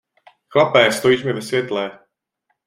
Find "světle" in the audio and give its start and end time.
1.41-1.99